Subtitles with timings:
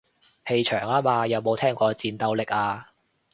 [0.47, 2.87] 氣場吖嘛，有冇聽過戰鬥力啊